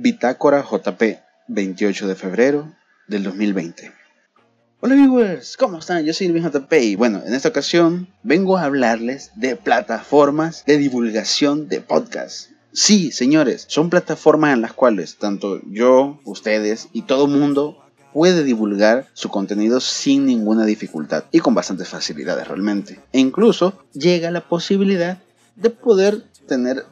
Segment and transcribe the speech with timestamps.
[0.00, 1.02] Bitácora JP,
[1.48, 2.72] 28 de febrero
[3.08, 3.90] del 2020.
[4.78, 6.04] Hola viewers, ¿cómo están?
[6.04, 10.78] Yo soy Irving JP y bueno, en esta ocasión vengo a hablarles de plataformas de
[10.78, 12.50] divulgación de podcast.
[12.72, 19.08] Sí, señores, son plataformas en las cuales tanto yo, ustedes y todo mundo puede divulgar
[19.14, 23.00] su contenido sin ninguna dificultad y con bastantes facilidades realmente.
[23.12, 25.18] E incluso llega la posibilidad
[25.56, 26.84] de poder tener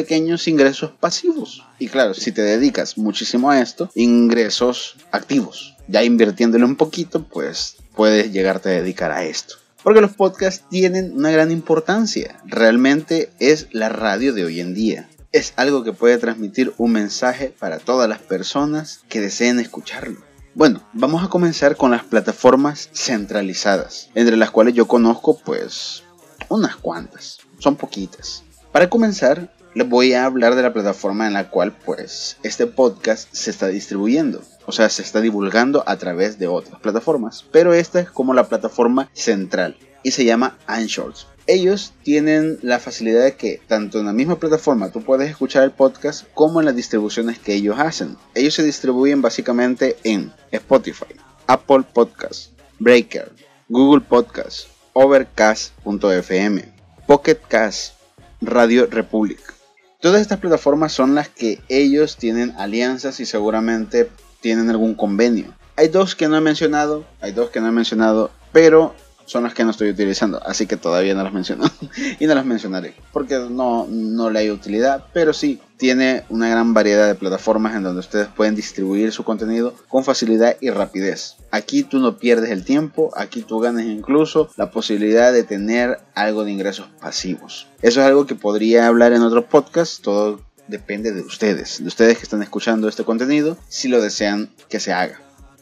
[0.00, 1.62] pequeños ingresos pasivos.
[1.78, 5.76] Y claro, si te dedicas muchísimo a esto, ingresos activos.
[5.88, 9.56] Ya invirtiéndole un poquito, pues puedes llegarte a dedicar a esto.
[9.82, 12.40] Porque los podcasts tienen una gran importancia.
[12.46, 15.10] Realmente es la radio de hoy en día.
[15.32, 20.20] Es algo que puede transmitir un mensaje para todas las personas que deseen escucharlo.
[20.54, 26.04] Bueno, vamos a comenzar con las plataformas centralizadas, entre las cuales yo conozco pues
[26.48, 28.42] unas cuantas, son poquitas.
[28.72, 33.28] Para comenzar, les voy a hablar de la plataforma en la cual pues este podcast
[33.32, 34.42] se está distribuyendo.
[34.66, 37.44] O sea, se está divulgando a través de otras plataformas.
[37.50, 41.14] Pero esta es como la plataforma central y se llama Anchor.
[41.46, 45.72] Ellos tienen la facilidad de que tanto en la misma plataforma tú puedes escuchar el
[45.72, 48.16] podcast como en las distribuciones que ellos hacen.
[48.34, 51.14] Ellos se distribuyen básicamente en Spotify,
[51.46, 53.32] Apple Podcasts, Breaker,
[53.68, 56.64] Google Podcasts, Overcast.fm,
[57.06, 57.94] Pocket Cast,
[58.40, 59.59] Radio Republic.
[60.00, 65.54] Todas estas plataformas son las que ellos tienen alianzas y seguramente tienen algún convenio.
[65.76, 68.94] Hay dos que no he mencionado, hay dos que no he mencionado, pero
[69.30, 71.64] son las que no estoy utilizando, así que todavía no las menciono
[72.18, 76.74] y no las mencionaré porque no, no le hay utilidad, pero sí tiene una gran
[76.74, 81.36] variedad de plataformas en donde ustedes pueden distribuir su contenido con facilidad y rapidez.
[81.52, 86.44] Aquí tú no pierdes el tiempo, aquí tú ganas incluso la posibilidad de tener algo
[86.44, 87.68] de ingresos pasivos.
[87.82, 92.18] Eso es algo que podría hablar en otro podcast, todo depende de ustedes, de ustedes
[92.18, 95.20] que están escuchando este contenido, si lo desean que se haga.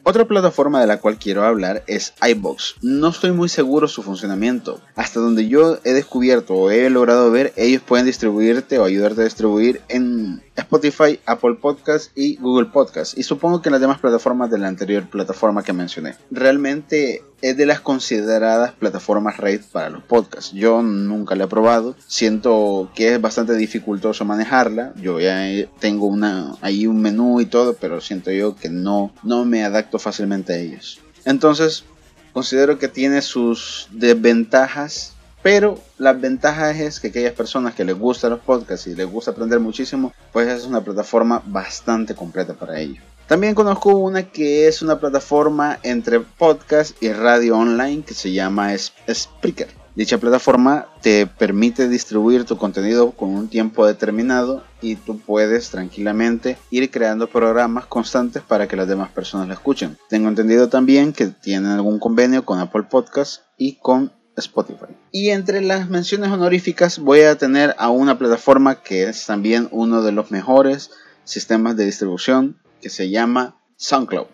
[0.09, 2.77] Otra plataforma de la cual quiero hablar es iBox.
[2.81, 4.81] No estoy muy seguro su funcionamiento.
[4.97, 9.25] Hasta donde yo he descubierto o he logrado ver, ellos pueden distribuirte o ayudarte a
[9.25, 13.19] distribuir en Spotify, Apple Podcast y Google Podcast.
[13.19, 16.15] Y supongo que en las demás plataformas de la anterior plataforma que mencioné.
[16.31, 20.53] Realmente es de las consideradas plataformas RAID para los podcasts.
[20.53, 21.95] Yo nunca la he probado.
[22.07, 24.93] Siento que es bastante dificultoso manejarla.
[24.97, 25.47] Yo ya
[25.79, 26.15] tengo
[26.61, 30.59] ahí un menú y todo, pero siento yo que no, no me adapto fácilmente a
[30.59, 31.01] ellos.
[31.25, 31.85] Entonces,
[32.33, 38.31] considero que tiene sus desventajas pero la ventaja es que aquellas personas que les gustan
[38.31, 43.01] los podcasts y les gusta aprender muchísimo, pues es una plataforma bastante completa para ello.
[43.29, 48.71] También conozco una que es una plataforma entre podcast y radio online que se llama
[48.79, 49.69] Spreaker.
[49.95, 56.57] Dicha plataforma te permite distribuir tu contenido con un tiempo determinado y tú puedes tranquilamente
[56.71, 59.99] ir creando programas constantes para que las demás personas la escuchen.
[60.09, 64.95] Tengo entendido también que tienen algún convenio con Apple Podcasts y con Spotify.
[65.13, 70.01] Y entre las menciones honoríficas voy a tener a una plataforma que es también uno
[70.01, 70.93] de los mejores
[71.25, 74.27] sistemas de distribución que se llama SoundCloud.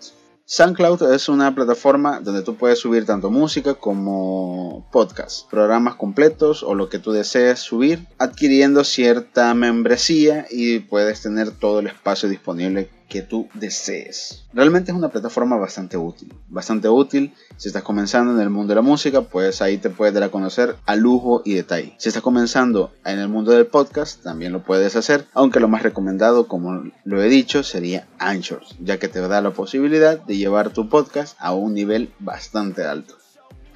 [0.47, 6.75] SoundCloud es una plataforma donde tú puedes subir tanto música como podcast, programas completos o
[6.75, 12.91] lo que tú desees subir, adquiriendo cierta membresía y puedes tener todo el espacio disponible
[13.14, 14.42] que tú desees.
[14.52, 17.32] Realmente es una plataforma bastante útil, bastante útil.
[17.56, 20.30] Si estás comenzando en el mundo de la música, pues ahí te puedes dar a
[20.32, 21.94] conocer a lujo y detalle.
[21.97, 25.84] Si estás comenzando en el mundo del podcast, también lo puedes hacer, aunque lo más
[25.84, 30.70] recomendado, como lo he dicho, sería Anchor, ya que te da la posibilidad de llevar
[30.70, 33.14] tu podcast a un nivel bastante alto.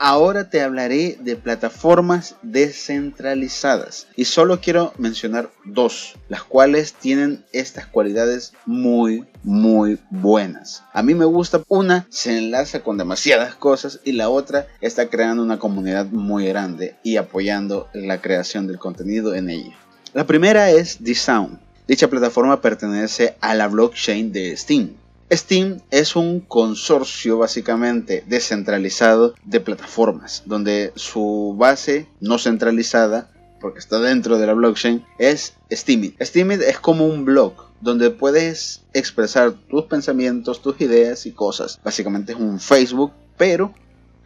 [0.00, 7.86] Ahora te hablaré de plataformas descentralizadas y solo quiero mencionar dos, las cuales tienen estas
[7.86, 10.84] cualidades muy, muy buenas.
[10.92, 15.42] A mí me gusta una, se enlaza con demasiadas cosas y la otra está creando
[15.42, 19.76] una comunidad muy grande y apoyando la creación del contenido en ella.
[20.14, 21.58] La primera es D-Sound.
[21.88, 24.94] Dicha plataforma pertenece a la blockchain de Steam
[25.30, 33.30] Steam es un consorcio básicamente descentralizado de plataformas, donde su base no centralizada,
[33.60, 36.20] porque está dentro de la blockchain, es Steemit.
[36.22, 41.78] Steemit es como un blog donde puedes expresar tus pensamientos, tus ideas y cosas.
[41.84, 43.74] Básicamente es un Facebook, pero,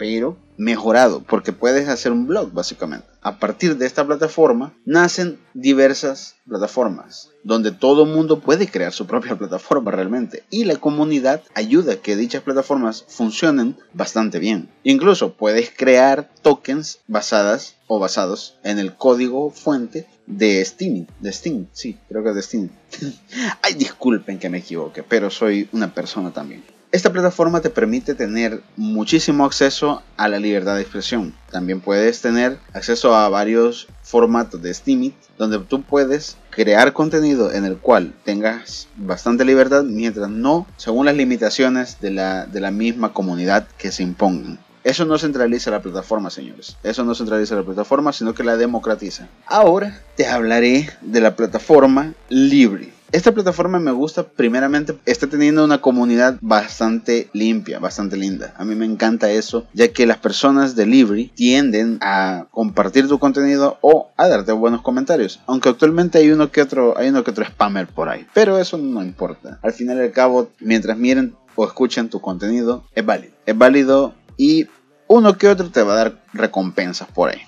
[0.02, 3.06] pero mejorado, porque puedes hacer un blog básicamente.
[3.20, 9.38] A partir de esta plataforma nacen diversas plataformas, donde todo mundo puede crear su propia
[9.38, 14.68] plataforma realmente, y la comunidad ayuda a que dichas plataformas funcionen bastante bien.
[14.82, 21.66] Incluso puedes crear tokens basadas o basados en el código fuente de Steam, de Steam,
[21.72, 22.70] sí, creo que es de Steam.
[23.62, 26.64] Ay, disculpen que me equivoque, pero soy una persona también.
[26.92, 31.34] Esta plataforma te permite tener muchísimo acceso a la libertad de expresión.
[31.50, 37.64] También puedes tener acceso a varios formatos de Steam donde tú puedes crear contenido en
[37.64, 43.14] el cual tengas bastante libertad mientras no según las limitaciones de la, de la misma
[43.14, 44.58] comunidad que se impongan.
[44.84, 46.76] Eso no centraliza la plataforma, señores.
[46.82, 49.28] Eso no centraliza la plataforma, sino que la democratiza.
[49.46, 52.91] Ahora te hablaré de la plataforma Libre.
[53.12, 58.54] Esta plataforma me gusta, primeramente, está teniendo una comunidad bastante limpia, bastante linda.
[58.56, 63.18] A mí me encanta eso, ya que las personas de Libre tienden a compartir tu
[63.18, 65.40] contenido o a darte buenos comentarios.
[65.46, 68.26] Aunque actualmente hay uno que otro, hay uno que otro spammer por ahí.
[68.32, 69.58] Pero eso no importa.
[69.62, 73.34] Al final y al cabo, mientras miren o escuchen tu contenido, es válido.
[73.44, 74.68] Es válido y
[75.06, 77.42] uno que otro te va a dar recompensas por ahí.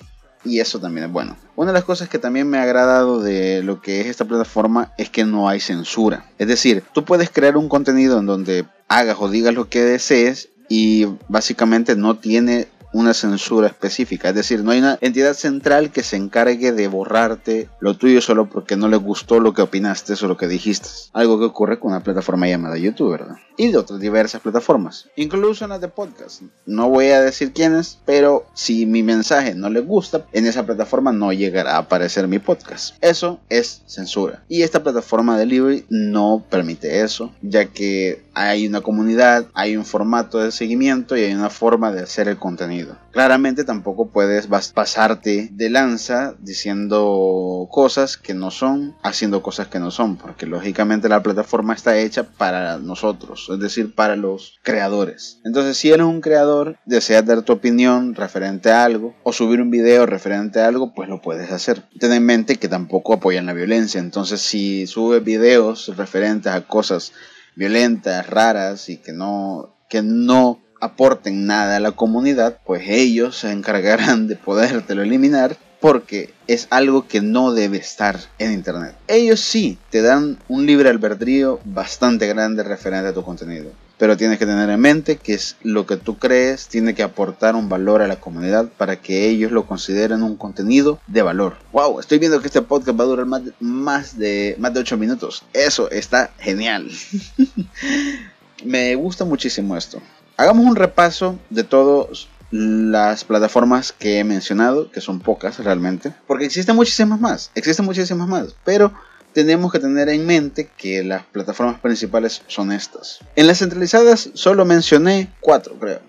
[0.44, 1.36] Y eso también es bueno.
[1.56, 4.92] Una de las cosas que también me ha agradado de lo que es esta plataforma
[4.98, 6.26] es que no hay censura.
[6.38, 10.50] Es decir, tú puedes crear un contenido en donde hagas o digas lo que desees
[10.68, 14.30] y básicamente no tiene una censura específica.
[14.30, 18.48] Es decir, no hay una entidad central que se encargue de borrarte lo tuyo solo
[18.48, 20.88] porque no le gustó lo que opinaste o lo que dijiste.
[21.12, 23.36] Algo que ocurre con una plataforma llamada YouTube, ¿verdad?
[23.56, 25.08] Y de otras diversas plataformas.
[25.16, 26.42] Incluso en las de podcast.
[26.66, 31.12] No voy a decir quiénes, pero si mi mensaje no le gusta, en esa plataforma
[31.12, 32.94] no llegará a aparecer mi podcast.
[33.00, 34.44] Eso es censura.
[34.48, 39.84] Y esta plataforma de Libre no permite eso, ya que hay una comunidad, hay un
[39.84, 42.83] formato de seguimiento y hay una forma de hacer el contenido.
[43.12, 49.90] Claramente tampoco puedes pasarte de lanza diciendo cosas que no son, haciendo cosas que no
[49.90, 55.40] son, porque lógicamente la plataforma está hecha para nosotros, es decir, para los creadores.
[55.44, 59.70] Entonces, si eres un creador, deseas dar tu opinión referente a algo o subir un
[59.70, 61.82] video referente a algo, pues lo puedes hacer.
[61.98, 67.12] Ten en mente que tampoco apoyan la violencia, entonces si subes videos referentes a cosas
[67.54, 73.50] violentas, raras y que no, que no aporten nada a la comunidad, pues ellos se
[73.50, 78.94] encargarán de podértelo eliminar porque es algo que no debe estar en internet.
[79.06, 83.70] Ellos sí te dan un libre albedrío bastante grande referente a tu contenido.
[83.98, 87.54] Pero tienes que tener en mente que es lo que tú crees tiene que aportar
[87.54, 91.56] un valor a la comunidad para que ellos lo consideren un contenido de valor.
[91.72, 94.80] Wow, estoy viendo que este podcast va a durar más de, más de, más de
[94.80, 95.44] 8 minutos.
[95.52, 96.90] Eso está genial.
[98.64, 100.00] Me gusta muchísimo esto.
[100.36, 106.44] Hagamos un repaso de todas las plataformas que he mencionado, que son pocas realmente, porque
[106.44, 108.92] existen muchísimas más, existen muchísimas más, pero
[109.32, 113.20] tenemos que tener en mente que las plataformas principales son estas.
[113.36, 116.00] En las centralizadas solo mencioné cuatro, creo.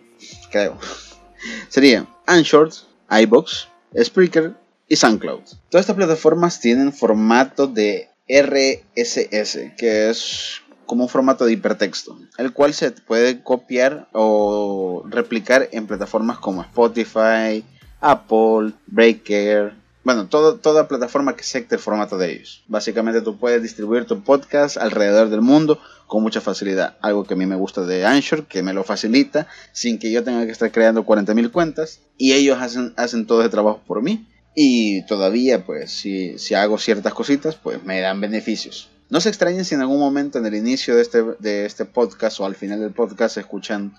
[0.52, 0.78] Creo.
[1.70, 2.72] Sería Anchor,
[3.10, 3.68] iBox,
[4.04, 4.54] Spreaker
[4.88, 5.44] y SoundCloud.
[5.70, 12.54] Todas estas plataformas tienen formato de RSS, que es como un formato de hipertexto, el
[12.54, 17.64] cual se puede copiar o replicar en plataformas como Spotify,
[18.02, 19.74] Apple, Breaker,
[20.06, 22.64] bueno, toda plataforma que acepte el formato de ellos.
[22.68, 26.96] Básicamente tú puedes distribuir tu podcast alrededor del mundo con mucha facilidad.
[27.02, 30.24] Algo que a mí me gusta de Anchor, que me lo facilita sin que yo
[30.24, 32.02] tenga que estar creando 40.000 cuentas.
[32.20, 34.28] Y ellos hacen, hacen todo ese trabajo por mí.
[34.54, 38.90] Y todavía, pues, si, si hago ciertas cositas, pues me dan beneficios.
[39.10, 42.40] No se extrañen si en algún momento en el inicio de este, de este podcast
[42.40, 43.94] o al final del podcast escuchan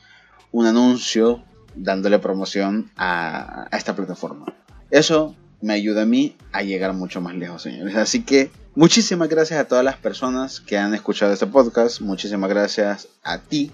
[0.53, 4.47] un anuncio dándole promoción a, a esta plataforma.
[4.91, 7.97] Eso me ayuda a mí a llegar mucho más lejos, señores.
[7.97, 12.01] Así que muchísimas gracias a todas las personas que han escuchado este podcast.
[12.01, 13.73] Muchísimas gracias a ti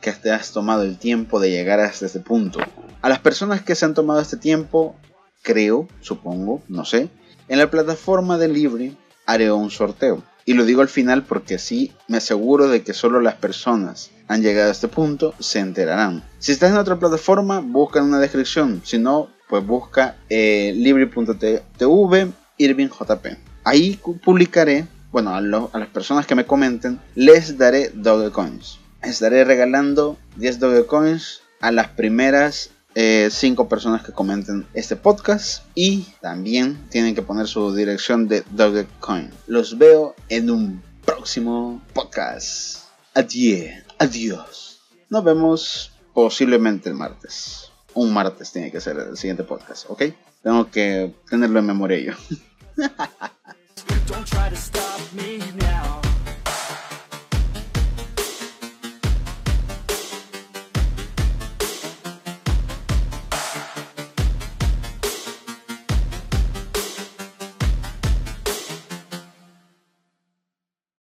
[0.00, 2.60] que te has tomado el tiempo de llegar hasta este punto.
[3.00, 4.96] A las personas que se han tomado este tiempo,
[5.42, 7.08] creo, supongo, no sé,
[7.48, 8.92] en la plataforma de Libre
[9.24, 10.22] haré un sorteo.
[10.44, 14.42] Y lo digo al final porque así me aseguro de que solo las personas han
[14.42, 16.22] llegado a este punto se enterarán.
[16.38, 18.82] Si estás en otra plataforma, busca en una descripción.
[18.84, 23.26] Si no, pues busca eh, libre.tv Irving JP.
[23.64, 28.78] Ahí publicaré, bueno, a, las personas que me comenten, les daré Dogecoins.
[29.02, 36.06] Estaré regalando 10 Dogecoins a las primeras 5 eh, personas que comenten este podcast y
[36.20, 39.30] también tienen que poner su dirección de Dogecoin.
[39.46, 42.84] Los veo en un próximo podcast.
[43.14, 43.70] Adiós.
[43.98, 44.80] Adiós.
[45.10, 50.02] Nos vemos posiblemente el martes un martes tiene que ser el siguiente podcast, ¿ok?
[50.42, 52.12] Tengo que tenerlo en memoria yo.